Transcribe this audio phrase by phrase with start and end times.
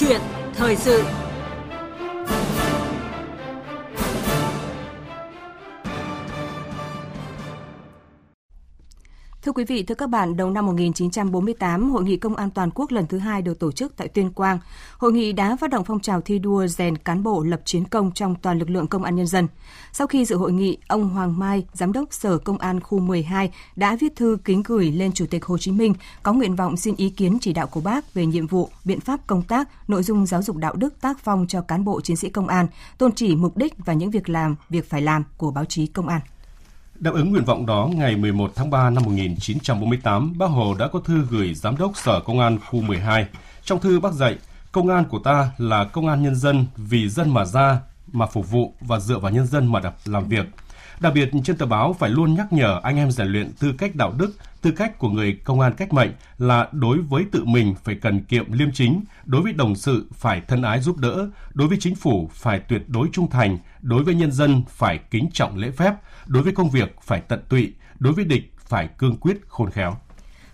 [0.00, 0.20] chuyện
[0.56, 1.02] thời sự.
[9.42, 12.92] Thưa quý vị, thưa các bạn, đầu năm 1948, Hội nghị Công an Toàn quốc
[12.92, 14.58] lần thứ hai được tổ chức tại Tuyên Quang.
[14.98, 18.12] Hội nghị đã phát động phong trào thi đua rèn cán bộ lập chiến công
[18.14, 19.48] trong toàn lực lượng công an nhân dân.
[19.92, 23.50] Sau khi dự hội nghị, ông Hoàng Mai, Giám đốc Sở Công an khu 12
[23.76, 26.94] đã viết thư kính gửi lên Chủ tịch Hồ Chí Minh có nguyện vọng xin
[26.96, 30.26] ý kiến chỉ đạo của bác về nhiệm vụ, biện pháp công tác, nội dung
[30.26, 32.66] giáo dục đạo đức tác phong cho cán bộ chiến sĩ công an,
[32.98, 36.08] tôn chỉ mục đích và những việc làm, việc phải làm của báo chí công
[36.08, 36.20] an.
[37.00, 41.00] Đáp ứng nguyện vọng đó, ngày 11 tháng 3 năm 1948, Bác Hồ đã có
[41.00, 43.26] thư gửi Giám đốc Sở Công an khu 12.
[43.64, 44.38] Trong thư bác dạy,
[44.72, 47.80] công an của ta là công an nhân dân vì dân mà ra,
[48.12, 50.46] mà phục vụ và dựa vào nhân dân mà làm việc.
[51.00, 53.94] Đặc biệt trên tờ báo phải luôn nhắc nhở anh em rèn luyện tư cách
[53.94, 57.74] đạo đức, tư cách của người công an cách mệnh là đối với tự mình
[57.84, 61.68] phải cần kiệm liêm chính, đối với đồng sự phải thân ái giúp đỡ, đối
[61.68, 65.56] với chính phủ phải tuyệt đối trung thành, đối với nhân dân phải kính trọng
[65.56, 65.94] lễ phép,
[66.26, 69.96] đối với công việc phải tận tụy, đối với địch phải cương quyết khôn khéo.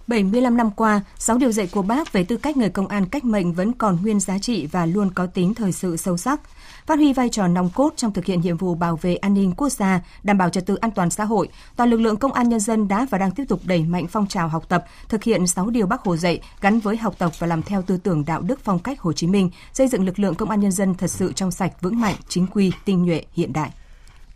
[0.06, 3.24] 75 năm qua, 6 điều dạy của bác về tư cách người công an cách
[3.24, 6.40] mệnh vẫn còn nguyên giá trị và luôn có tính thời sự sâu sắc.
[6.86, 9.52] Phát huy vai trò nòng cốt trong thực hiện nhiệm vụ bảo vệ an ninh
[9.56, 12.48] quốc gia, đảm bảo trật tự an toàn xã hội, toàn lực lượng công an
[12.48, 15.46] nhân dân đã và đang tiếp tục đẩy mạnh phong trào học tập, thực hiện
[15.46, 18.40] 6 điều bác Hồ dạy gắn với học tập và làm theo tư tưởng đạo
[18.40, 21.10] đức phong cách Hồ Chí Minh, xây dựng lực lượng công an nhân dân thật
[21.10, 23.70] sự trong sạch, vững mạnh, chính quy, tinh nhuệ, hiện đại.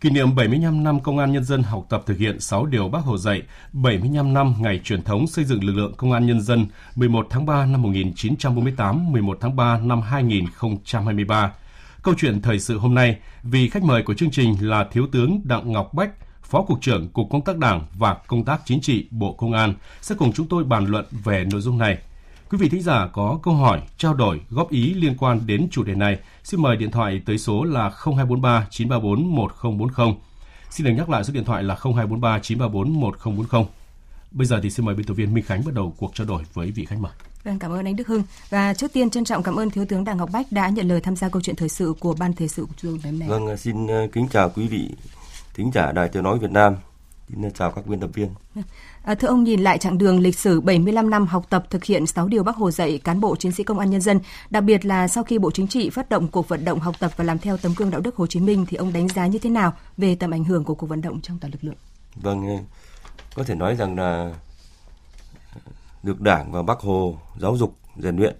[0.01, 2.99] Kỷ niệm 75 năm Công an Nhân dân học tập thực hiện 6 điều Bác
[3.03, 3.41] Hồ dạy,
[3.73, 7.45] 75 năm ngày truyền thống xây dựng lực lượng Công an Nhân dân 11 tháng
[7.45, 11.53] 3 năm 1948, 11 tháng 3 năm 2023.
[12.03, 15.41] Câu chuyện thời sự hôm nay, vì khách mời của chương trình là Thiếu tướng
[15.43, 16.11] Đặng Ngọc Bách,
[16.43, 19.73] Phó Cục trưởng Cục Công tác Đảng và Công tác Chính trị Bộ Công an
[20.01, 21.97] sẽ cùng chúng tôi bàn luận về nội dung này.
[22.49, 25.83] Quý vị thính giả có câu hỏi, trao đổi, góp ý liên quan đến chủ
[25.83, 30.15] đề này, xin mời điện thoại tới số là 0243 934 1040.
[30.69, 33.65] Xin được nhắc lại số điện thoại là 0243 934 1040.
[34.31, 36.43] Bây giờ thì xin mời biên tập viên Minh Khánh bắt đầu cuộc trao đổi
[36.53, 37.11] với vị khách mời.
[37.43, 38.23] Vâng, cảm ơn anh Đức Hưng.
[38.49, 41.01] Và trước tiên trân trọng cảm ơn Thiếu tướng Đặng Ngọc Bách đã nhận lời
[41.01, 43.29] tham gia câu chuyện thời sự của Ban Thời sự của Trung ương này.
[43.29, 44.89] Vâng, xin ờ, kính chào quý vị
[45.53, 46.75] thính giả Đài Tiếng Nói Việt Nam.
[47.29, 48.29] Xin chào các biên tập viên.
[49.03, 52.05] À, thưa ông nhìn lại chặng đường lịch sử 75 năm học tập thực hiện
[52.05, 54.19] 6 điều Bác Hồ dạy cán bộ chiến sĩ công an nhân dân,
[54.49, 57.11] đặc biệt là sau khi Bộ Chính trị phát động cuộc vận động học tập
[57.15, 59.39] và làm theo tấm gương đạo đức Hồ Chí Minh thì ông đánh giá như
[59.39, 61.75] thế nào về tầm ảnh hưởng của cuộc vận động trong toàn lực lượng?
[62.15, 62.63] Vâng, ờ,
[63.35, 64.33] có thể nói rằng là
[66.03, 68.35] được Đảng và Bác Hồ giáo dục rèn luyện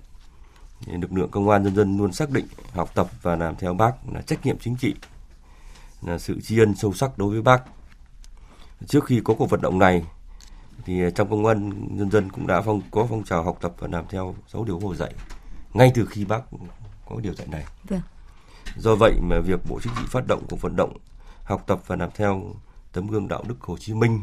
[0.87, 3.91] lực lượng công an nhân dân luôn xác định học tập và làm theo bác
[4.13, 4.95] là trách nhiệm chính trị
[6.01, 7.63] là sự tri ân sâu sắc đối với bác
[8.87, 10.03] trước khi có cuộc vận động này
[10.85, 13.87] thì trong công an nhân dân cũng đã phong có phong trào học tập và
[13.91, 15.13] làm theo sáu điều Hồ dạy
[15.73, 16.41] ngay từ khi bác
[17.09, 17.65] có điều dạy này.
[17.89, 18.01] Vâng.
[18.77, 20.97] Do vậy mà việc Bộ Chính trị phát động cuộc vận động
[21.43, 22.43] học tập và làm theo
[22.91, 24.21] tấm gương đạo đức Hồ Chí Minh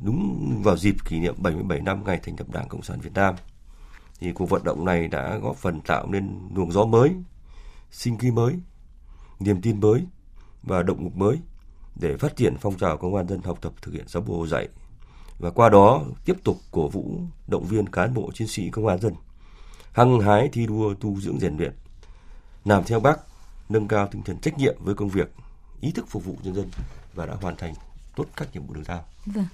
[0.00, 3.34] đúng vào dịp kỷ niệm 77 năm ngày thành lập Đảng Cộng sản Việt Nam
[4.20, 7.14] thì cuộc vận động này đã góp phần tạo nên luồng gió mới,
[7.90, 8.54] sinh khí mới,
[9.40, 10.06] niềm tin mới
[10.62, 11.38] và động lực mới
[12.00, 14.68] để phát triển phong trào công an dân học tập thực hiện sáu bộ dạy
[15.38, 19.00] và qua đó tiếp tục cổ vũ động viên cán bộ chiến sĩ công an
[19.00, 19.14] dân
[19.92, 21.72] hăng hái thi đua tu dưỡng rèn luyện
[22.64, 23.20] làm theo bác
[23.68, 25.32] nâng cao tinh thần trách nhiệm với công việc
[25.80, 26.70] ý thức phục vụ nhân dân
[27.14, 27.74] và đã hoàn thành
[28.16, 29.04] tốt các nhiệm vụ được giao.
[29.26, 29.46] Vâng.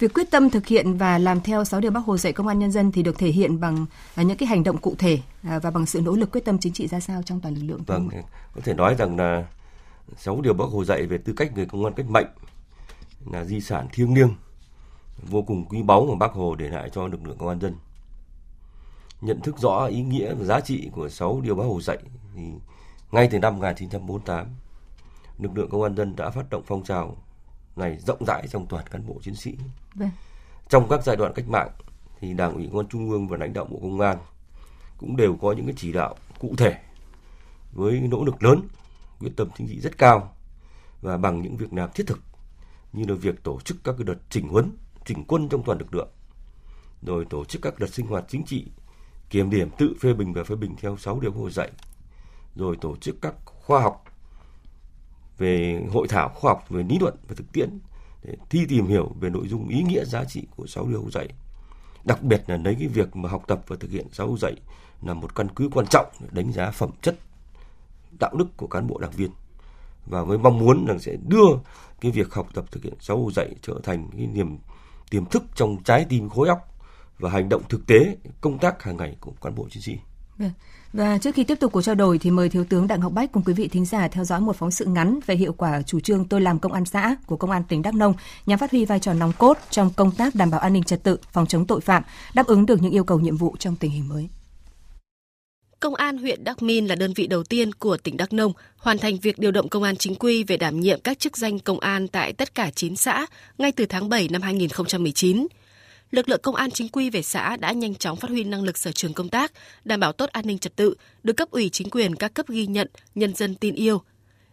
[0.00, 2.58] Việc quyết tâm thực hiện và làm theo 6 điều Bác Hồ dạy công an
[2.58, 5.58] nhân dân thì được thể hiện bằng à, những cái hành động cụ thể à,
[5.58, 7.82] và bằng sự nỗ lực quyết tâm chính trị ra sao trong toàn lực lượng.
[7.86, 8.08] Vâng,
[8.54, 9.46] có thể nói rằng là
[10.16, 12.26] 6 điều Bác Hồ dạy về tư cách người công an cách mệnh
[13.32, 14.34] là di sản thiêng liêng
[15.22, 17.74] vô cùng quý báu mà Bác Hồ để lại cho lực lượng công an dân.
[19.20, 21.98] Nhận thức rõ ý nghĩa và giá trị của 6 điều Bác Hồ dạy
[22.34, 22.42] thì
[23.12, 24.46] ngay từ năm 1948,
[25.38, 27.16] lực lượng công an dân đã phát động phong trào
[27.76, 29.56] này rộng rãi trong toàn cán bộ chiến sĩ.
[29.94, 30.10] Vâng.
[30.68, 31.70] Trong các giai đoạn cách mạng
[32.20, 34.18] thì Đảng ủy Công an Trung ương và lãnh đạo Bộ Công an
[34.98, 36.78] cũng đều có những cái chỉ đạo cụ thể
[37.72, 38.68] với nỗ lực lớn,
[39.20, 40.34] quyết tâm chính trị rất cao
[41.00, 42.20] và bằng những việc làm thiết thực
[42.92, 44.70] như là việc tổ chức các cái đợt chỉnh huấn,
[45.04, 46.08] chỉnh quân trong toàn lực lượng,
[47.02, 48.66] rồi tổ chức các đợt sinh hoạt chính trị,
[49.30, 51.70] kiểm điểm tự phê bình và phê bình theo 6 điều Hồ dạy,
[52.54, 54.04] rồi tổ chức các khoa học
[55.40, 57.78] về hội thảo khoa học về lý luận và thực tiễn
[58.22, 61.28] để thi tìm hiểu về nội dung ý nghĩa giá trị của sáu điều dạy
[62.04, 64.54] đặc biệt là lấy cái việc mà học tập và thực hiện sáu dạy
[65.02, 67.16] là một căn cứ quan trọng để đánh giá phẩm chất,
[68.20, 69.30] đạo đức của cán bộ đảng viên
[70.06, 71.46] và với mong muốn rằng sẽ đưa
[72.00, 74.58] cái việc học tập thực hiện sáu dạy trở thành cái niềm
[75.10, 76.58] tiềm thức trong trái tim khối óc
[77.18, 79.98] và hành động thực tế, công tác hàng ngày của cán bộ chiến sĩ.
[80.40, 80.50] Vâng.
[80.92, 83.32] Và trước khi tiếp tục cuộc trao đổi thì mời Thiếu tướng Đặng Ngọc Bách
[83.32, 86.00] cùng quý vị thính giả theo dõi một phóng sự ngắn về hiệu quả chủ
[86.00, 88.14] trương tôi làm công an xã của Công an tỉnh Đắk Nông
[88.46, 91.02] nhằm phát huy vai trò nòng cốt trong công tác đảm bảo an ninh trật
[91.02, 92.02] tự, phòng chống tội phạm,
[92.34, 94.28] đáp ứng được những yêu cầu nhiệm vụ trong tình hình mới.
[95.80, 98.98] Công an huyện đắk Min là đơn vị đầu tiên của tỉnh Đắk Nông hoàn
[98.98, 101.80] thành việc điều động công an chính quy về đảm nhiệm các chức danh công
[101.80, 103.26] an tại tất cả 9 xã
[103.58, 105.46] ngay từ tháng 7 năm 2019
[106.10, 108.78] lực lượng công an chính quy về xã đã nhanh chóng phát huy năng lực
[108.78, 109.52] sở trường công tác,
[109.84, 112.66] đảm bảo tốt an ninh trật tự, được cấp ủy chính quyền các cấp ghi
[112.66, 114.02] nhận, nhân dân tin yêu.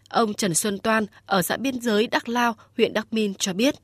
[0.09, 3.75] Ông Trần Xuân Toan ở xã biên giới Đắc Lao, huyện Đắc Min cho biết.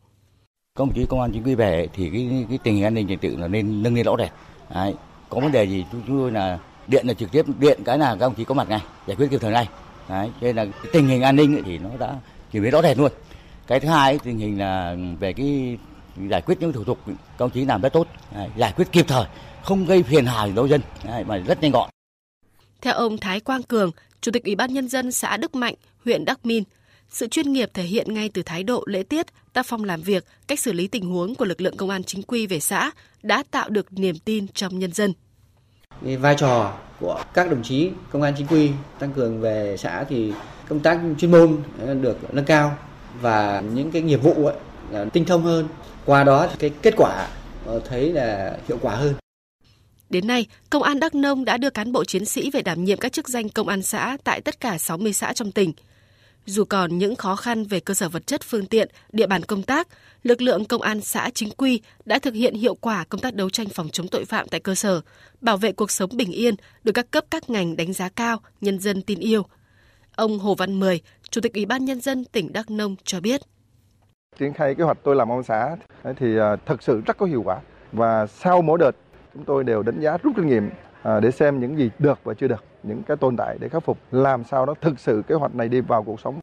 [0.77, 3.21] Công chí công an chính quy về thì cái, cái tình hình an ninh trật
[3.21, 4.31] tự là nên nâng lên rõ rệt.
[4.73, 4.93] Đấy.
[5.29, 8.25] Có vấn đề gì chúng tôi là điện là trực tiếp điện cái là các
[8.25, 9.67] ông chí có mặt ngay giải quyết kịp thời ngay.
[10.09, 10.29] Đấy.
[10.41, 12.15] Cho nên là cái tình hình an ninh thì nó đã
[12.51, 13.11] chuyển biến rõ rệt luôn.
[13.67, 15.77] Cái thứ hai tình hình là về cái
[16.29, 16.99] giải quyết những thủ tục
[17.37, 18.07] công chí làm rất tốt.
[18.57, 19.25] Giải quyết kịp thời
[19.63, 20.81] không gây phiền hà cho dân.
[21.27, 21.89] Mà rất nhanh gọn.
[22.81, 25.75] Theo ông Thái Quang Cường chủ tịch ủy ban nhân dân xã Đức Mạnh
[26.05, 26.63] huyện Đắc Min
[27.09, 30.25] sự chuyên nghiệp thể hiện ngay từ thái độ lễ tiết, tác phong làm việc,
[30.47, 32.91] cách xử lý tình huống của lực lượng công an chính quy về xã
[33.23, 35.13] đã tạo được niềm tin trong nhân dân.
[36.01, 38.69] Vai trò của các đồng chí công an chính quy
[38.99, 40.33] tăng cường về xã thì
[40.69, 41.57] công tác chuyên môn
[42.01, 42.77] được nâng cao
[43.21, 44.55] và những cái nghiệp vụ ấy
[44.89, 45.67] là tinh thông hơn
[46.05, 47.27] qua đó thì cái kết quả
[47.65, 49.13] ờ, thấy là hiệu quả hơn.
[50.09, 52.97] Đến nay, Công an Đắk Nông đã đưa cán bộ chiến sĩ về đảm nhiệm
[52.97, 55.73] các chức danh công an xã tại tất cả 60 xã trong tỉnh.
[56.45, 59.63] Dù còn những khó khăn về cơ sở vật chất phương tiện, địa bàn công
[59.63, 59.87] tác,
[60.23, 63.49] lực lượng công an xã chính quy đã thực hiện hiệu quả công tác đấu
[63.49, 65.01] tranh phòng chống tội phạm tại cơ sở,
[65.41, 68.79] bảo vệ cuộc sống bình yên, được các cấp các ngành đánh giá cao, nhân
[68.79, 69.45] dân tin yêu.
[70.15, 73.41] Ông Hồ Văn Mười, Chủ tịch Ủy ban Nhân dân tỉnh Đắk Nông cho biết
[74.39, 75.75] triển khai kế hoạch tôi làm công xã
[76.17, 77.59] thì à, thật sự rất có hiệu quả
[77.91, 78.95] và sau mỗi đợt
[79.33, 80.69] chúng tôi đều đánh giá rút kinh nghiệm
[81.03, 83.83] à, để xem những gì được và chưa được, những cái tồn tại để khắc
[83.83, 86.39] phục, làm sao đó thực sự kế hoạch này đi vào cuộc sống.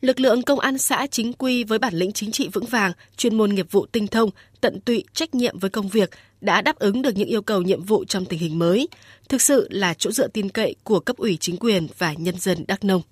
[0.00, 3.34] Lực lượng công an xã chính quy với bản lĩnh chính trị vững vàng, chuyên
[3.34, 4.30] môn nghiệp vụ tinh thông,
[4.60, 6.10] tận tụy, trách nhiệm với công việc
[6.40, 8.88] đã đáp ứng được những yêu cầu nhiệm vụ trong tình hình mới,
[9.28, 12.64] thực sự là chỗ dựa tin cậy của cấp ủy chính quyền và nhân dân
[12.68, 13.02] Đắk Nông.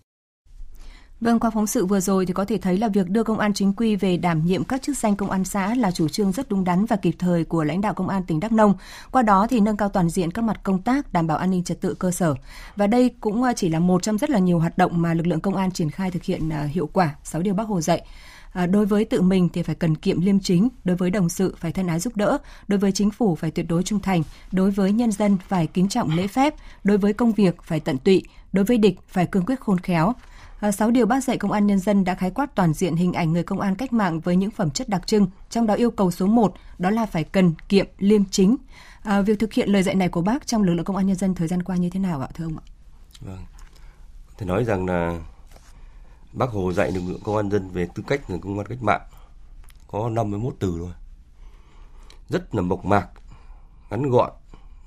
[1.21, 3.55] Vâng, qua phóng sự vừa rồi thì có thể thấy là việc đưa công an
[3.55, 6.49] chính quy về đảm nhiệm các chức danh công an xã là chủ trương rất
[6.49, 8.75] đúng đắn và kịp thời của lãnh đạo công an tỉnh Đắk Nông.
[9.11, 11.65] Qua đó thì nâng cao toàn diện các mặt công tác đảm bảo an ninh
[11.65, 12.35] trật tự cơ sở.
[12.77, 15.27] Và đây cũng à, chỉ là một trong rất là nhiều hoạt động mà lực
[15.27, 18.07] lượng công an triển khai thực hiện à, hiệu quả 6 điều Bác Hồ dạy.
[18.53, 21.55] À, đối với tự mình thì phải cần kiệm liêm chính, đối với đồng sự
[21.59, 22.39] phải thân ái giúp đỡ,
[22.69, 24.23] đối với chính phủ phải tuyệt đối trung thành,
[24.53, 26.55] đối với nhân dân phải kính trọng lễ phép,
[26.85, 28.23] đối với công việc phải tận tụy,
[28.53, 30.13] đối với địch phải cương quyết khôn khéo
[30.61, 33.13] Ờ, 6 điều bác dạy công an nhân dân đã khái quát toàn diện hình
[33.13, 35.91] ảnh người công an cách mạng với những phẩm chất đặc trưng, trong đó yêu
[35.91, 38.57] cầu số 1 đó là phải cần kiệm liêm chính.
[39.03, 41.17] À, việc thực hiện lời dạy này của bác trong lực lượng công an nhân
[41.17, 42.65] dân thời gian qua như thế nào ạ thưa ông ạ?
[43.21, 43.45] Vâng.
[44.39, 45.21] Thì nói rằng là
[46.33, 48.83] Bác Hồ dạy lực lượng công an dân về tư cách người công an cách
[48.83, 49.01] mạng
[49.89, 50.93] có 51 từ thôi.
[52.29, 53.09] Rất là mộc mạc,
[53.91, 54.33] ngắn gọn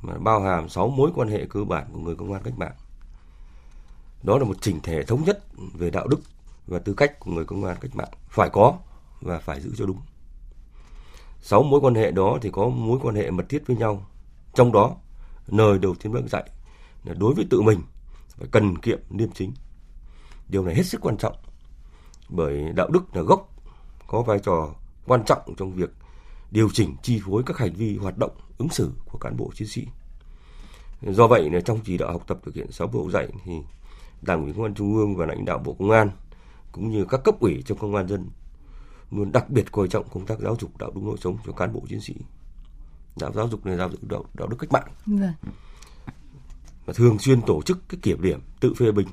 [0.02, 2.76] mà bao hàm 6 mối quan hệ cơ bản của người công an cách mạng
[4.24, 5.44] đó là một chỉnh thể thống nhất
[5.74, 6.20] về đạo đức
[6.68, 8.12] và tư cách của người công an cách mạng.
[8.30, 8.78] Phải có
[9.22, 10.00] và phải giữ cho đúng.
[11.42, 14.06] Sáu mối quan hệ đó thì có mối quan hệ mật thiết với nhau.
[14.54, 14.96] Trong đó
[15.48, 16.50] lời đầu tiên bác dạy
[17.04, 17.82] là đối với tự mình
[18.28, 19.54] phải cần kiệm liêm chính.
[20.48, 21.36] Điều này hết sức quan trọng,
[22.30, 23.50] bởi đạo đức là gốc,
[24.08, 24.70] có vai trò
[25.06, 25.90] quan trọng trong việc
[26.52, 29.68] điều chỉnh, chi phối các hành vi, hoạt động, ứng xử của cán bộ chiến
[29.68, 29.88] sĩ.
[31.02, 33.54] Do vậy là trong chỉ đạo học tập thực hiện sáu bộ dạy thì
[34.22, 36.10] Đảng ủy Công an Trung ương và lãnh đạo Bộ Công an
[36.72, 38.30] cũng như các cấp ủy trong công an dân
[39.12, 41.74] luôn đặc biệt coi trọng công tác giáo dục đạo đức lối sống cho cán
[41.74, 42.16] bộ chiến sĩ.
[43.20, 44.88] Đạo giáo dục này giáo dục đạo, đạo đức cách mạng.
[45.06, 45.34] Vâng.
[46.86, 49.08] Và thường xuyên tổ chức cái kiểm điểm, tự phê bình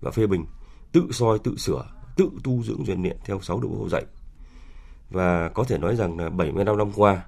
[0.00, 0.46] và phê bình,
[0.92, 1.84] tự soi, tự sửa,
[2.16, 4.04] tự tu dưỡng rèn luyện theo sáu điều Bác dạy.
[5.10, 7.22] Và có thể nói rằng là 75 năm qua,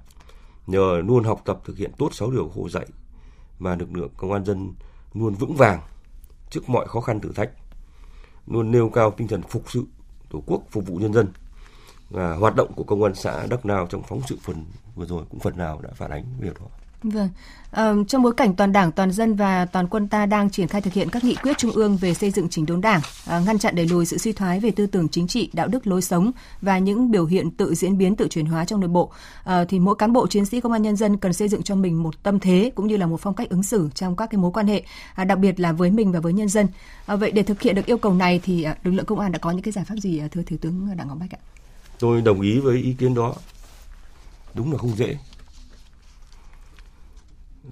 [0.67, 2.85] nhờ luôn học tập thực hiện tốt sáu điều Hồ dạy
[3.59, 4.73] mà lực lượng công an dân
[5.13, 5.81] luôn vững vàng
[6.55, 7.49] trước mọi khó khăn thử thách,
[8.47, 9.83] luôn nêu cao tinh thần phục sự
[10.29, 11.27] Tổ quốc, phục vụ nhân dân.
[12.09, 15.23] Và hoạt động của công an xã Đắk Nào trong phóng sự phần vừa rồi
[15.29, 16.65] cũng phần nào đã phản ánh việc đó.
[17.11, 17.29] Vâng.
[17.71, 20.81] À, trong bối cảnh toàn đảng, toàn dân và toàn quân ta đang triển khai
[20.81, 23.59] thực hiện các nghị quyết trung ương về xây dựng chỉnh đốn đảng, à, ngăn
[23.59, 26.31] chặn đẩy lùi sự suy thoái về tư tưởng chính trị, đạo đức lối sống
[26.61, 29.11] và những biểu hiện tự diễn biến, tự chuyển hóa trong nội bộ,
[29.43, 31.75] à, thì mỗi cán bộ chiến sĩ công an nhân dân cần xây dựng cho
[31.75, 34.39] mình một tâm thế cũng như là một phong cách ứng xử trong các cái
[34.39, 34.83] mối quan hệ,
[35.15, 36.67] à, đặc biệt là với mình và với nhân dân.
[37.05, 39.31] À, vậy để thực hiện được yêu cầu này thì à, lực lượng công an
[39.31, 41.39] đã có những cái giải pháp gì à, thưa thiếu tướng Đặng Ngọc Bách ạ?
[41.99, 43.33] Tôi đồng ý với ý kiến đó.
[44.53, 45.17] Đúng là không dễ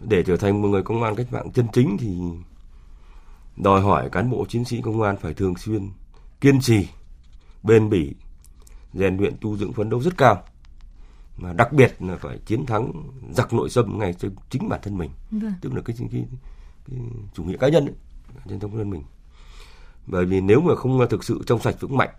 [0.02, 2.18] để trở thành một người công an cách mạng chân chính thì
[3.58, 5.90] đòi hỏi cán bộ chiến sĩ công an phải thường xuyên
[6.42, 6.88] kiên trì,
[7.64, 8.14] bền bỉ,
[8.94, 10.44] rèn luyện tu dưỡng phấn đấu rất cao.
[11.38, 12.92] Mà đặc biệt là phải chiến thắng
[13.32, 15.10] giặc nội xâm ngay trên chính bản thân mình.
[15.32, 15.54] Vâng.
[15.62, 16.26] tức là cái, cái, cái,
[16.90, 17.00] cái
[17.34, 17.96] chủ nghĩa cá nhân ấy,
[18.50, 19.04] trên trong thân mình.
[20.08, 22.10] Bởi vì nếu mà không thực sự trong sạch vững mạnh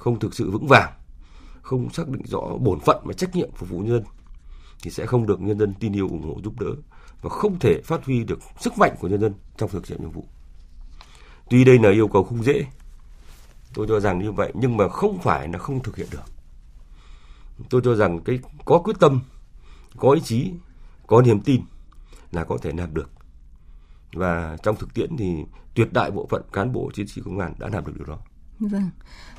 [0.00, 0.92] không thực sự vững vàng
[1.62, 4.02] không xác định rõ bổn phận và trách nhiệm phục vụ nhân dân
[4.82, 6.70] thì sẽ không được nhân dân tin yêu ủng hộ giúp đỡ
[7.22, 10.10] và không thể phát huy được sức mạnh của nhân dân trong thực hiện nhiệm
[10.10, 10.24] vụ.
[11.50, 12.66] Tuy đây là yêu cầu không dễ,
[13.74, 16.24] tôi cho rằng như vậy nhưng mà không phải là không thực hiện được.
[17.70, 19.20] Tôi cho rằng cái có quyết tâm,
[19.96, 20.52] có ý chí,
[21.06, 21.60] có niềm tin
[22.32, 23.10] là có thể làm được.
[24.12, 25.44] Và trong thực tiễn thì
[25.74, 28.18] tuyệt đại bộ phận cán bộ chiến sĩ công an đã làm được điều đó.
[28.60, 28.90] Vâng.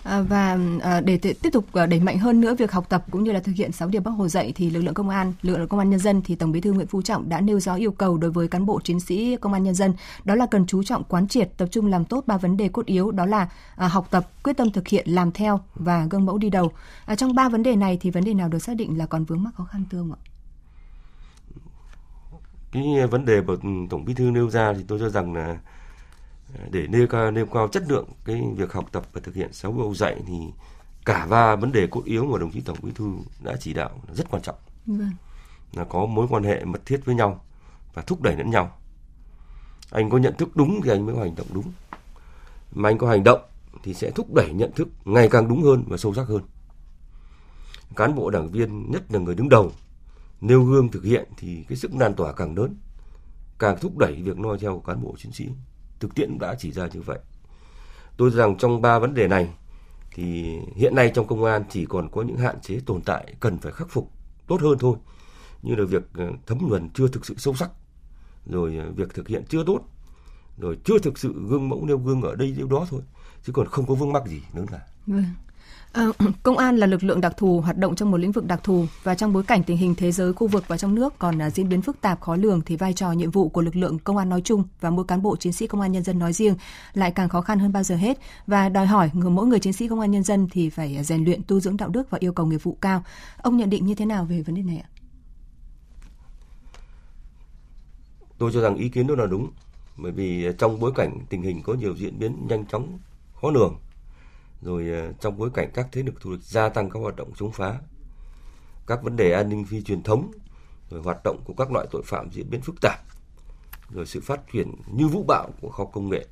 [0.03, 3.23] À, và à, để tiếp tục à, đẩy mạnh hơn nữa việc học tập cũng
[3.23, 5.57] như là thực hiện 6 điều Bác Hồ dạy thì lực lượng công an, lực
[5.57, 7.75] lượng công an nhân dân thì Tổng Bí thư Nguyễn Phú Trọng đã nêu rõ
[7.75, 10.65] yêu cầu đối với cán bộ chiến sĩ công an nhân dân đó là cần
[10.67, 13.49] chú trọng quán triệt, tập trung làm tốt ba vấn đề cốt yếu đó là
[13.75, 16.71] à, học tập, quyết tâm thực hiện, làm theo và gương mẫu đi đầu.
[17.05, 19.25] À, trong ba vấn đề này thì vấn đề nào được xác định là còn
[19.25, 20.19] vướng mắc khó khăn thưa ông ạ?
[22.71, 23.53] Cái vấn đề mà
[23.89, 25.57] Tổng Bí thư nêu ra thì tôi cho rằng là
[26.71, 29.73] để nêu cao nêu cao chất lượng cái việc học tập và thực hiện sáu
[29.77, 30.35] câu dạy thì
[31.05, 33.11] cả ba vấn đề cốt yếu mà đồng chí tổng bí thư
[33.43, 34.55] đã chỉ đạo rất quan trọng.
[34.85, 35.11] Vâng.
[35.73, 37.45] là có mối quan hệ mật thiết với nhau
[37.93, 38.77] và thúc đẩy lẫn nhau.
[39.91, 41.71] Anh có nhận thức đúng thì anh mới có hành động đúng.
[42.71, 43.41] Mà anh có hành động
[43.83, 46.41] thì sẽ thúc đẩy nhận thức ngày càng đúng hơn và sâu sắc hơn.
[47.95, 49.71] Cán bộ đảng viên nhất là người đứng đầu
[50.41, 52.75] nêu gương thực hiện thì cái sức lan tỏa càng lớn
[53.59, 55.49] càng thúc đẩy việc noi theo của cán bộ chiến sĩ
[56.01, 57.19] thực tiễn đã chỉ ra như vậy.
[58.17, 59.49] Tôi rằng trong ba vấn đề này
[60.13, 63.57] thì hiện nay trong công an chỉ còn có những hạn chế tồn tại cần
[63.57, 64.11] phải khắc phục
[64.47, 64.97] tốt hơn thôi.
[65.61, 67.71] Như là việc ờ, thấm nhuần chưa thực sự sâu sắc,
[68.45, 69.79] rồi ờ, việc thực hiện chưa tốt,
[70.57, 73.01] rồi chưa thực sự gương mẫu nêu gương ở đây nêu đó thôi,
[73.43, 75.23] chứ còn không có vương mắc gì nữa cả vâng.
[75.93, 76.05] À,
[76.43, 78.85] công an là lực lượng đặc thù hoạt động trong một lĩnh vực đặc thù
[79.03, 81.49] và trong bối cảnh tình hình thế giới, khu vực và trong nước còn à,
[81.49, 84.17] diễn biến phức tạp khó lường thì vai trò nhiệm vụ của lực lượng công
[84.17, 86.55] an nói chung và mỗi cán bộ chiến sĩ công an nhân dân nói riêng
[86.93, 89.73] lại càng khó khăn hơn bao giờ hết và đòi hỏi người mỗi người chiến
[89.73, 92.17] sĩ công an nhân dân thì phải à, rèn luyện tu dưỡng đạo đức và
[92.21, 93.03] yêu cầu nghiệp vụ cao.
[93.37, 94.89] Ông nhận định như thế nào về vấn đề này ạ?
[98.37, 99.51] Tôi cho rằng ý kiến đó là đúng
[99.97, 102.99] bởi vì à, trong bối cảnh tình hình có nhiều diễn biến nhanh chóng
[103.41, 103.75] khó lường
[104.61, 107.31] rồi ờ, trong bối cảnh các thế lực thù địch gia tăng các hoạt động
[107.35, 107.79] chống phá,
[108.87, 110.31] các vấn đề an ninh phi truyền thống,
[110.89, 112.99] rồi hoạt động của các loại tội phạm diễn biến phức tạp,
[113.89, 116.25] rồi sự phát triển như vũ bạo của khoa công nghệ,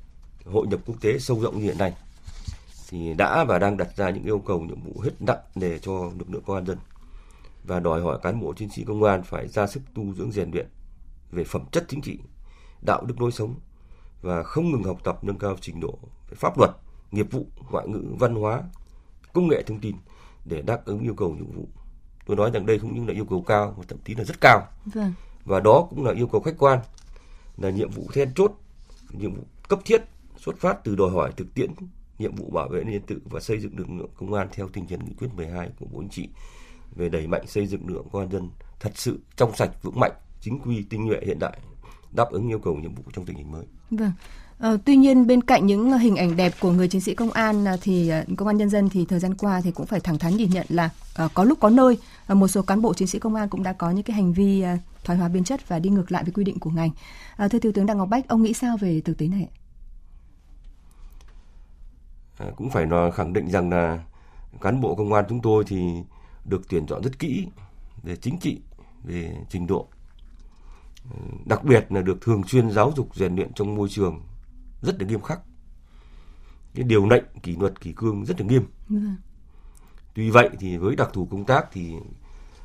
[0.44, 1.94] hội nhập quốc tế sâu rộng như hiện nay,
[2.88, 5.92] thì đã và đang đặt ra những yêu cầu, nhiệm vụ hết nặng để cho
[6.18, 6.78] lực lượng công an dân.
[7.64, 10.50] Và đòi hỏi cán bộ chiến sĩ công an phải ra sức tu dưỡng rèn
[10.50, 10.66] luyện
[11.30, 12.18] về phẩm chất chính trị,
[12.86, 13.54] đạo đức lối sống
[14.22, 15.98] và không ngừng học tập, nâng cao trình độ
[16.30, 16.70] về pháp luật
[17.10, 18.62] nghiệp vụ, ngoại ngữ, văn hóa,
[19.32, 19.96] công nghệ thông tin
[20.44, 21.68] để đáp ứng yêu cầu nhiệm vụ.
[22.26, 24.40] Tôi nói rằng đây không những là yêu cầu cao mà thậm chí là rất
[24.40, 24.66] cao.
[24.84, 25.12] Vâng.
[25.44, 26.78] Và đó cũng là yêu cầu khách quan,
[27.56, 28.52] là nhiệm vụ then chốt,
[29.12, 30.02] nhiệm vụ cấp thiết
[30.36, 31.70] xuất phát từ đòi hỏi thực tiễn
[32.20, 34.68] nhiệm vụ bảo vệ an ninh tự và xây dựng lực lượng công an theo
[34.68, 36.28] tinh thần nghị quyết 12 của Bộ Chính trị
[36.96, 38.50] về đẩy mạnh xây dựng lực lượng công an dân
[38.80, 41.58] thật sự trong sạch vững mạnh, chính quy, tinh nhuệ hiện đại,
[42.12, 43.66] đáp ứng yêu cầu nhiệm vụ trong tình hình mới.
[43.90, 44.12] Vâng.
[44.60, 47.30] Ờ, tuy nhiên bên cạnh những ờ, hình ảnh đẹp của người chiến sĩ công
[47.30, 50.00] an ờ, thì ờ, công an nhân dân thì thời gian qua thì cũng phải
[50.00, 50.90] thẳng thắn nhìn nhận là
[51.24, 51.98] uh, có lúc có nơi
[52.32, 54.32] uh, một số cán bộ chiến sĩ công an cũng đã có những cái hành
[54.32, 56.90] vi uh, thoái hóa biên chất và đi ngược lại với quy định của ngành.
[57.50, 59.48] Thưa thiếu tướng Đặng Ngọc Bách, ông nghĩ sao về thực tế này?
[62.38, 63.98] À, cũng phải nói khẳng định rằng là
[64.60, 65.82] cán bộ công an chúng tôi thì
[66.44, 67.46] được tuyển chọn rất kỹ
[68.02, 68.60] về chính trị,
[69.04, 69.86] về trình độ
[71.44, 74.20] đặc biệt là được thường xuyên giáo dục rèn luyện trong môi trường
[74.82, 75.40] rất là nghiêm khắc.
[76.74, 78.64] Cái điều lệnh kỷ luật kỷ cương rất là nghiêm.
[80.14, 81.94] Tuy vậy thì với đặc thù công tác thì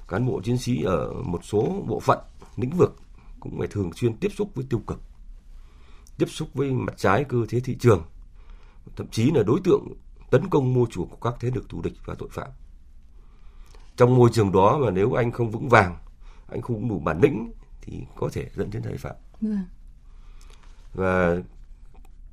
[0.08, 2.20] cán bộ chiến sĩ ở một số bộ phận
[2.56, 2.96] lĩnh vực
[3.40, 5.02] cũng phải thường xuyên tiếp xúc với tiêu cực
[6.18, 8.04] tiếp xúc với mặt trái cơ chế thị trường
[8.96, 9.88] thậm chí là đối tượng
[10.32, 12.50] tấn công môi trường của các thế lực thù địch và tội phạm.
[13.98, 15.98] Trong môi trường đó mà nếu anh không vững vàng
[16.48, 19.16] anh không đủ bản lĩnh thì có thể dẫn đến sai phạm.
[20.94, 21.38] Và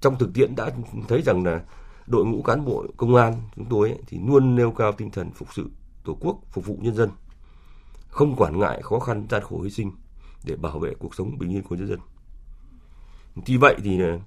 [0.02, 0.70] trong thực tiễn đã
[1.08, 1.62] thấy rằng là
[2.06, 5.30] đội ngũ cán bộ công an chúng tôi ấy, thì luôn nêu cao tinh thần
[5.30, 5.70] phục sự
[6.04, 7.10] tổ quốc phục vụ nhân dân
[8.08, 9.92] không quản ngại khó khăn gian khổ hy sinh
[10.44, 11.98] để bảo vệ cuộc sống bình yên của nhân dân.
[13.46, 14.18] Tuy vậy thì ờ,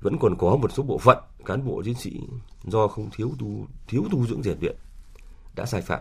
[0.00, 2.20] vẫn còn có một số bộ phận cán bộ chiến sĩ
[2.64, 4.76] do không thiếu tu thiếu tu dưỡng rèn luyện
[5.54, 6.00] đã sai phạm.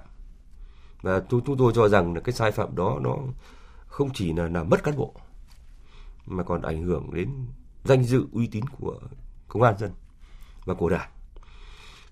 [1.02, 3.18] Và chúng tôi cho rằng là cái sai phạm đó nó
[3.88, 5.14] không chỉ là làm mất cán bộ
[6.26, 7.30] mà còn ảnh hưởng đến
[7.84, 9.00] danh dự uy tín của
[9.48, 9.92] công an dân
[10.66, 11.10] và của đảng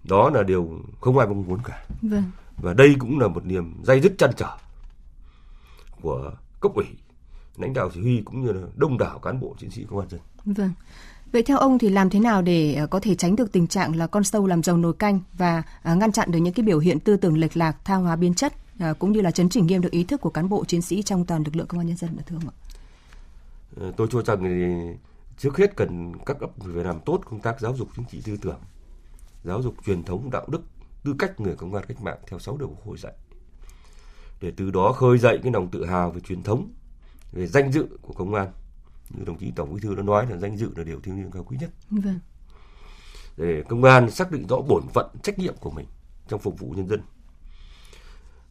[0.03, 2.23] đó là điều không ai mong muốn cả vâng.
[2.57, 4.57] và đây cũng là một niềm dây dứt chăn trở
[6.01, 6.85] của cấp ủy
[7.57, 10.09] lãnh đạo chỉ huy cũng như là đông đảo cán bộ chiến sĩ công an
[10.09, 10.71] dân vâng
[11.31, 13.95] Vậy theo ông thì làm thế nào để ờ, có thể tránh được tình trạng
[13.95, 16.79] là con sâu làm dầu nồi canh và ờ, ngăn chặn được những cái biểu
[16.79, 19.67] hiện tư tưởng lệch lạc, tha hóa biến chất ờ, cũng như là chấn chỉnh
[19.67, 21.87] nghiêm được ý thức của cán bộ chiến sĩ trong toàn lực lượng công an
[21.87, 22.55] nhân dân thưa ông ạ?
[23.97, 24.97] Tôi cho rằng
[25.37, 28.37] trước hết cần các cấp phải làm tốt công tác giáo dục chính trị tư
[28.41, 28.59] tưởng,
[29.43, 30.61] giáo dục truyền thống đạo đức,
[31.03, 33.13] tư cách người công an cách mạng theo sáu điều của Hội dạy.
[34.41, 36.71] Để từ đó khơi dậy cái lòng tự hào về truyền thống,
[37.31, 38.51] về danh dự của công an
[39.09, 41.31] như đồng chí tổng bí thư đã nói là danh dự là điều thiêng liêng
[41.31, 42.19] cao quý nhất vâng.
[43.37, 45.85] để công an xác định rõ bổn phận trách nhiệm của mình
[46.27, 47.01] trong phục vụ nhân dân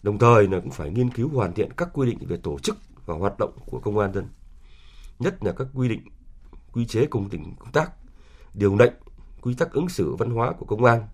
[0.03, 2.77] đồng thời là cũng phải nghiên cứu hoàn thiện các quy định về tổ chức
[3.07, 4.29] và hoạt động của công an dân
[5.19, 6.01] nhất là các quy định
[6.77, 7.93] quy chế công tình công tác
[8.55, 8.93] điều lệnh
[9.41, 11.09] quy tắc ứng xử văn hóa của công an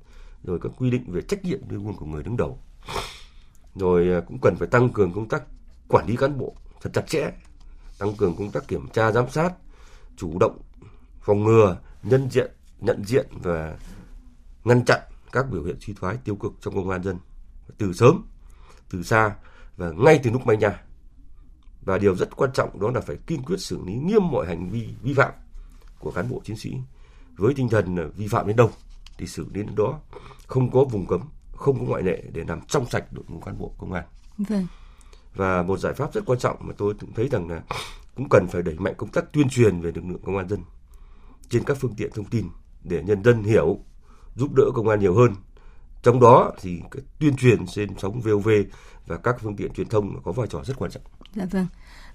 [0.44, 2.58] rồi các quy định về trách nhiệm nêu gương của người đứng đầu.
[3.74, 5.42] Rồi à, cũng cần phải tăng cường công tác
[5.88, 7.30] quản lý cán bộ thật chặt chẽ
[7.98, 9.52] tăng cường công tác kiểm tra giám sát,
[10.16, 10.58] chủ động
[11.20, 13.76] phòng ngừa, nhân diện, nhận diện và
[14.64, 15.00] ngăn chặn
[15.32, 17.16] các biểu hiện suy thoái tiêu cực trong công an dân
[17.78, 18.24] từ sớm,
[18.90, 19.36] từ xa
[19.76, 20.82] và ngay từ lúc manh nhà
[21.82, 24.68] Và điều rất quan trọng đó là phải kiên quyết xử lý nghiêm mọi hành
[24.68, 25.32] vi vi phạm
[26.02, 26.74] của cán bộ chiến sĩ
[27.36, 28.70] với tinh thần vi phạm đến đâu
[29.18, 30.00] thì xử lý đến đó,
[30.46, 31.20] không có vùng cấm,
[31.52, 34.04] không có ngoại lệ để làm trong sạch đội ngũ cán bộ công an.
[34.38, 34.66] Vâng
[35.34, 37.62] và một giải pháp rất quan trọng mà tôi cũng thấy rằng là
[38.14, 40.60] cũng cần phải đẩy mạnh công tác tuyên truyền về lực lượng công an dân
[41.48, 42.48] trên các phương tiện thông tin
[42.84, 43.78] để nhân dân hiểu
[44.36, 45.34] giúp đỡ công an nhiều hơn
[46.02, 48.48] trong đó thì cái tuyên truyền trên sóng VOV
[49.06, 51.02] và các phương tiện truyền thông có vai trò rất quan trọng.
[51.34, 51.66] Dạ vâng.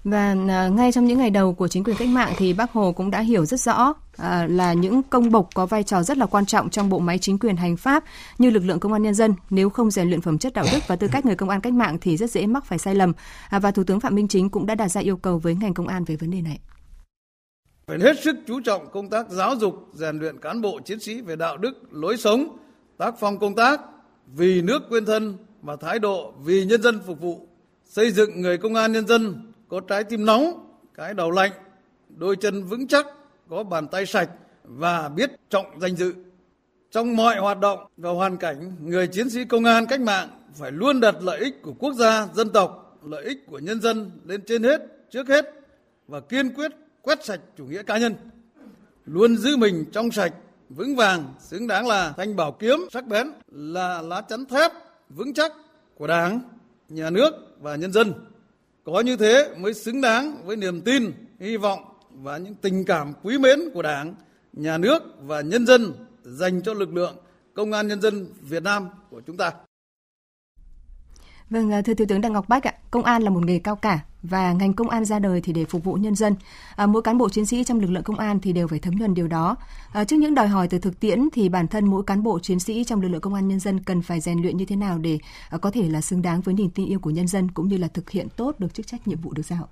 [0.04, 2.92] Và à, ngay trong những ngày đầu của chính quyền cách mạng thì Bác Hồ
[2.92, 6.26] cũng đã hiểu rất rõ à, là những công bộc có vai trò rất là
[6.26, 8.04] quan trọng trong bộ máy chính quyền hành pháp
[8.38, 9.34] như lực lượng công an nhân dân.
[9.50, 11.72] Nếu không rèn luyện phẩm chất đạo đức và tư cách người công an cách
[11.72, 13.12] mạng thì rất dễ mắc phải sai lầm.
[13.50, 15.74] À, và Thủ tướng Phạm Minh Chính cũng đã đặt ra yêu cầu với ngành
[15.74, 16.58] công an về vấn đề này.
[17.86, 21.20] Phải hết sức chú trọng công tác giáo dục, rèn luyện cán bộ chiến sĩ
[21.20, 22.56] về đạo đức, lối sống,
[22.98, 23.80] tác phong công tác,
[24.26, 27.48] vì nước quên thân và thái độ vì nhân dân phục vụ,
[27.84, 31.52] xây dựng người công an nhân dân có trái tim nóng, cái đầu lạnh,
[32.08, 33.06] đôi chân vững chắc,
[33.48, 34.30] có bàn tay sạch
[34.64, 36.14] và biết trọng danh dự.
[36.90, 40.72] Trong mọi hoạt động và hoàn cảnh, người chiến sĩ công an cách mạng phải
[40.72, 44.42] luôn đặt lợi ích của quốc gia, dân tộc, lợi ích của nhân dân lên
[44.46, 45.44] trên hết, trước hết
[46.08, 48.14] và kiên quyết quét sạch chủ nghĩa cá nhân.
[49.06, 50.32] Luôn giữ mình trong sạch,
[50.68, 54.72] vững vàng, xứng đáng là thanh bảo kiếm sắc bén, là lá chắn thép
[55.08, 55.52] vững chắc
[55.94, 56.40] của Đảng,
[56.88, 58.12] nhà nước và nhân dân.
[58.92, 61.78] Có như thế mới xứng đáng với niềm tin, hy vọng
[62.10, 64.14] và những tình cảm quý mến của Đảng,
[64.52, 67.16] nhà nước và nhân dân dành cho lực lượng
[67.54, 69.52] công an nhân dân Việt Nam của chúng ta.
[71.50, 73.76] Vâng, à, thưa Thiếu tướng Đặng Ngọc Bách ạ, công an là một nghề cao
[73.76, 76.36] cả và ngành công an ra đời thì để phục vụ nhân dân.
[76.76, 78.94] À, mỗi cán bộ chiến sĩ trong lực lượng công an thì đều phải thấm
[78.94, 79.56] nhuần điều đó.
[79.92, 82.60] À, trước những đòi hỏi từ thực tiễn thì bản thân mỗi cán bộ chiến
[82.60, 84.98] sĩ trong lực lượng công an nhân dân cần phải rèn luyện như thế nào
[84.98, 85.18] để
[85.50, 87.76] à, có thể là xứng đáng với niềm tin yêu của nhân dân cũng như
[87.76, 89.68] là thực hiện tốt được chức trách nhiệm vụ được giao.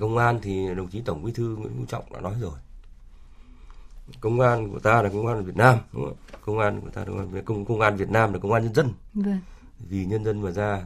[0.00, 2.58] Công an thì đồng chí Tổng Bí thư Nguyễn Phú Trọng đã nói rồi.
[4.20, 6.16] Công an của ta là công an Việt Nam, đúng không?
[6.44, 8.92] Công an của ta là công, công an Việt Nam là công an nhân dân.
[9.14, 9.40] Vâng.
[9.78, 10.82] Vì nhân dân mà ra,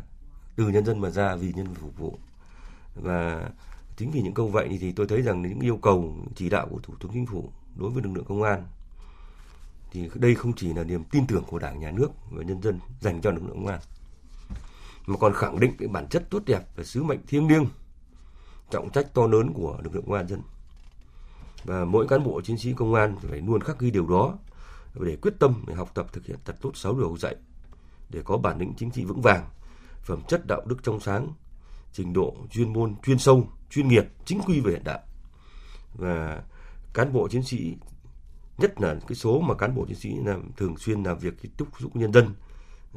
[0.57, 2.19] từ nhân dân mà ra vì nhân dân phục vụ
[2.95, 3.51] và
[3.97, 6.79] chính vì những câu vậy thì tôi thấy rằng những yêu cầu chỉ đạo của
[6.83, 8.67] thủ tướng chính phủ đối với lực lượng công an
[9.93, 12.79] thì đây không chỉ là niềm tin tưởng của đảng, nhà nước và nhân dân
[13.01, 13.81] dành cho lực lượng công an,
[15.07, 17.67] mà còn khẳng định cái bản chất tốt đẹp và sứ mệnh thiêng liêng,
[18.71, 20.43] trọng trách to lớn của lực lượng công an dân.
[21.65, 24.39] Và mỗi cán bộ chiến sĩ công an phải luôn khắc ghi điều đó
[25.01, 27.37] để quyết tâm để học tập thực hiện thật tốt sáu điều dạy,
[28.11, 29.47] để có bản lĩnh chính trị vững vàng,
[30.03, 31.29] phẩm chất đạo đức trong sáng
[31.93, 35.01] trình độ chuyên môn, chuyên sâu, chuyên nghiệp, chính quy về hiện đại.
[35.95, 36.43] Và
[36.95, 37.77] cán bộ chiến sĩ,
[38.59, 41.65] nhất là cái số mà cán bộ chiến sĩ làm, thường xuyên làm việc tiếp
[41.81, 42.35] xúc nhân dân,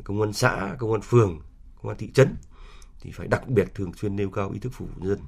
[0.03, 1.41] công an xã, công an phường,
[1.81, 2.35] công an thị trấn,
[3.01, 5.19] thì phải đặc biệt thường xuyên nêu cao ý thức phục vụ nhân dân.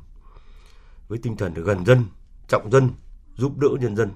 [1.07, 2.05] Với tinh thần gần dân,
[2.47, 2.89] trọng dân,
[3.35, 4.11] giúp đỡ nhân dân,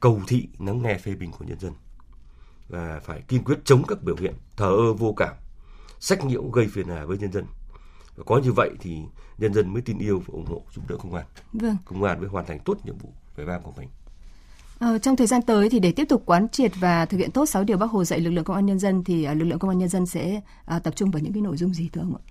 [0.00, 1.72] cầu thị, lắng nghe phê bình của nhân dân.
[2.68, 5.34] Và phải kiên quyết chống các biểu hiện thờ ơ vô cảm,
[6.00, 7.46] sách nhiễu gây phiền hà với nhân dân
[8.16, 8.98] và có như vậy thì
[9.38, 11.24] nhân dân mới tin yêu và ủng hộ giúp đỡ công an.
[11.52, 11.76] Vâng.
[11.84, 13.88] Công an mới hoàn thành tốt nhiệm vụ về ban của mình.
[14.78, 17.46] Ờ, trong thời gian tới thì để tiếp tục quán triệt và thực hiện tốt
[17.46, 19.58] 6 điều Bác Hồ dạy lực lượng công an nhân dân thì uh, lực lượng
[19.58, 20.40] công an nhân dân sẽ
[20.76, 22.22] uh, tập trung vào những cái nội dung gì thưa ông ạ?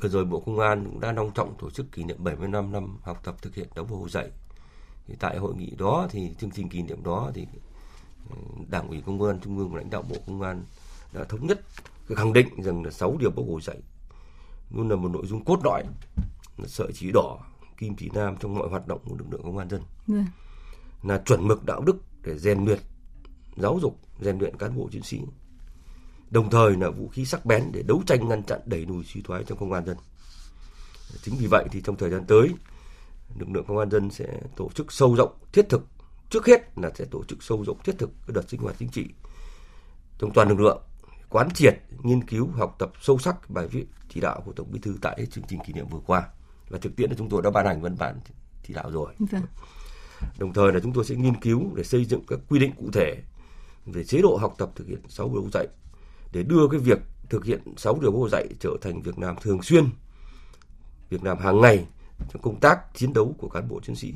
[0.00, 2.72] Vừa rồi Bộ Công an cũng đã long trọng tổ chức kỷ niệm 70 năm
[2.72, 4.30] năm học tập thực hiện Đảng Bác Hồ dạy
[5.06, 7.46] thì tại hội nghị đó thì chương trình kỷ niệm đó thì
[8.30, 8.36] ừ,
[8.70, 10.64] đảng ủy công an trung ương và lãnh đạo bộ công an
[11.12, 11.60] đã thống nhất
[12.16, 13.76] khẳng định rằng là 6 điều bác hồ dạy
[14.70, 15.82] luôn là một nội dung cốt lõi.
[16.56, 17.38] Là sợi chỉ đỏ
[17.76, 19.82] kim chỉ nam trong mọi hoạt động của lực lượng công an dân.
[20.06, 20.24] Vâng.
[21.02, 22.78] là chuẩn mực đạo đức để rèn luyện
[23.56, 25.20] giáo dục rèn luyện cán bộ chiến sĩ.
[26.30, 29.22] Đồng thời là vũ khí sắc bén để đấu tranh ngăn chặn đẩy lùi suy
[29.22, 29.96] thoái trong công an dân.
[31.22, 32.48] Chính vì vậy thì trong thời gian tới
[33.38, 35.86] lực lượng công an dân sẽ tổ chức sâu rộng thiết thực.
[36.30, 38.88] Trước hết là sẽ tổ chức sâu rộng thiết thực các đợt sinh hoạt chính
[38.88, 39.06] trị
[40.18, 40.82] trong toàn lực lượng
[41.34, 44.80] quán triệt nghiên cứu học tập sâu sắc bài viết chỉ đạo của tổng bí
[44.80, 46.28] thư tại chương trình kỷ niệm vừa qua.
[46.68, 48.20] Và thực tiễn là chúng tôi đã ban hành văn bản
[48.66, 49.14] chỉ đạo rồi.
[49.18, 49.42] Vâng.
[50.38, 52.90] đồng thời là chúng tôi sẽ nghiên cứu để xây dựng các quy định cụ
[52.92, 53.22] thể
[53.86, 55.66] về chế độ học tập thực hiện 6 điều dạy
[56.32, 59.62] để đưa cái việc thực hiện 6 điều Hồ dạy trở thành việc làm thường
[59.62, 59.84] xuyên,
[61.10, 61.86] việc làm hàng ngày
[62.32, 64.14] trong công tác chiến đấu của cán bộ chiến sĩ.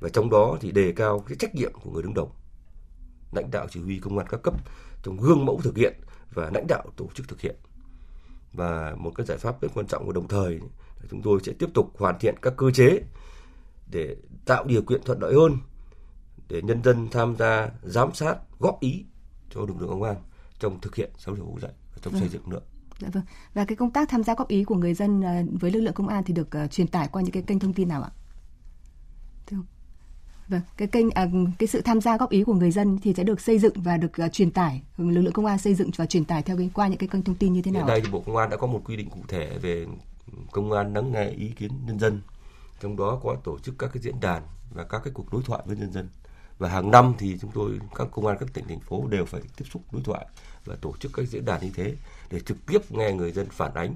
[0.00, 2.32] Và trong đó thì đề cao cái trách nhiệm của người đứng đầu,
[3.32, 4.54] lãnh đạo chỉ huy công an các cấp
[5.02, 5.94] trong gương mẫu thực hiện
[6.34, 7.56] và lãnh đạo tổ chức thực hiện.
[8.52, 10.60] Và một cái giải pháp rất quan trọng và đồng thời
[11.10, 13.00] chúng tôi sẽ tiếp tục hoàn thiện các cơ chế
[13.90, 15.56] để tạo điều kiện thuận lợi hơn
[16.48, 19.04] để nhân dân tham gia giám sát góp ý
[19.50, 20.16] cho lực lượng công an
[20.58, 22.62] trong thực hiện sáu điều Hồ dạy trong xây dựng lượng
[22.98, 23.22] Dạ vâng.
[23.54, 25.94] Và cái công tác tham gia góp ý của người dân à, với lực lượng
[25.94, 28.10] công an thì được à, truyền tải qua những cái kênh thông tin nào ạ?
[30.48, 31.28] Vâng, cái kênh à,
[31.58, 33.96] cái sự tham gia góp ý của người dân thì sẽ được xây dựng và
[33.96, 34.82] được à, truyền tải.
[34.98, 37.22] Lực lượng công an xây dựng và truyền tải theo cái qua những cái kênh
[37.22, 37.82] thông tin như thế nào?
[37.82, 39.86] hiện nay thì bộ công an đã có một quy định cụ thể về
[40.52, 42.20] công an lắng nghe ý kiến nhân dân.
[42.80, 45.62] Trong đó có tổ chức các cái diễn đàn và các cái cuộc đối thoại
[45.66, 46.08] với nhân dân.
[46.58, 49.40] Và hàng năm thì chúng tôi các công an các tỉnh thành phố đều phải
[49.56, 50.26] tiếp xúc đối thoại
[50.64, 51.94] và tổ chức các diễn đàn như thế
[52.30, 53.94] để trực tiếp nghe người dân phản ánh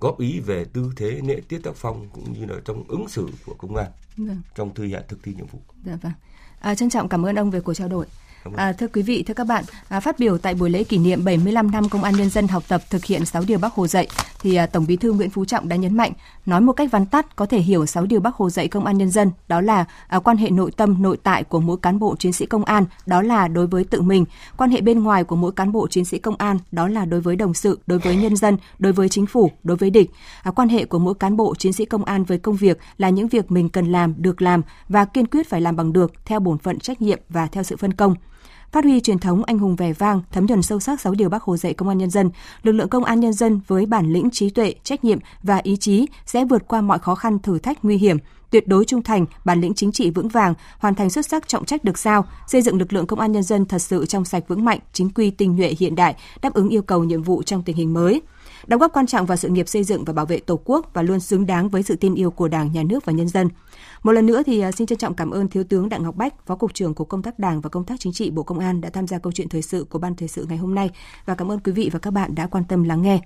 [0.00, 3.28] góp ý về tư thế lễ tiết tác phong cũng như là trong ứng xử
[3.46, 4.40] của công an Vâng.
[4.54, 6.12] trong thực hiện thực thi nhiệm vụ Dạ vâng.
[6.60, 8.06] À, trân trọng cảm ơn ông về cuộc trao đổi.
[8.44, 10.98] Vâng à, thưa quý vị, thưa các bạn, à, phát biểu tại buổi lễ kỷ
[10.98, 13.86] niệm 75 năm Công an Nhân dân học tập thực hiện 6 điều Bác Hồ
[13.86, 14.08] dạy,
[14.40, 16.12] thì à, Tổng Bí thư Nguyễn Phú Trọng đã nhấn mạnh,
[16.46, 18.98] nói một cách vắn tắt có thể hiểu 6 điều Bác Hồ dạy Công an
[18.98, 22.16] Nhân dân, đó là à, quan hệ nội tâm, nội tại của mỗi cán bộ
[22.18, 24.24] chiến sĩ công an, đó là đối với tự mình,
[24.56, 27.20] quan hệ bên ngoài của mỗi cán bộ chiến sĩ công an, đó là đối
[27.20, 30.10] với đồng sự, đối với nhân dân, đối với chính phủ, đối với địch.
[30.42, 33.08] À, quan hệ của mỗi cán bộ chiến sĩ công an với công việc là
[33.08, 36.40] những việc mình cần làm, được làm và kiên quyết phải làm bằng được theo
[36.40, 38.14] bổn phận trách nhiệm và theo sự phân công.
[38.74, 41.42] Phát huy truyền thống anh hùng vẻ vang, thấm nhuần sâu sắc 6 điều Bác
[41.42, 42.30] Hồ dạy công an nhân dân,
[42.62, 45.76] lực lượng công an nhân dân với bản lĩnh trí tuệ, trách nhiệm và ý
[45.76, 48.16] chí sẽ vượt qua mọi khó khăn thử thách nguy hiểm,
[48.50, 51.64] tuyệt đối trung thành, bản lĩnh chính trị vững vàng, hoàn thành xuất sắc trọng
[51.64, 54.44] trách được giao, xây dựng lực lượng công an nhân dân thật sự trong sạch
[54.48, 57.62] vững mạnh, chính quy tinh nhuệ hiện đại, đáp ứng yêu cầu nhiệm vụ trong
[57.62, 58.22] tình hình mới
[58.66, 61.02] đóng góp quan trọng vào sự nghiệp xây dựng và bảo vệ Tổ quốc và
[61.02, 63.48] luôn xứng đáng với sự tin yêu của Đảng, Nhà nước và nhân dân.
[64.02, 66.46] Một lần nữa thì à, xin trân trọng cảm ơn Thiếu tướng Đặng Ngọc Bách,
[66.46, 68.80] Phó cục trưởng Cục Công tác Đảng và Công tác Chính trị Bộ Công an
[68.80, 70.90] đã tham gia câu chuyện thời sự của ban thời sự ngày hôm nay
[71.26, 73.20] và cảm ơn quý vị và các bạn đã quan tâm lắng nghe.